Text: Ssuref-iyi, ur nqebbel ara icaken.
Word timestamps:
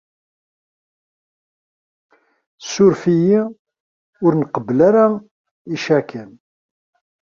Ssuref-iyi, 2.61 3.41
ur 4.25 4.31
nqebbel 4.41 4.79
ara 4.89 5.05
icaken. 5.75 6.29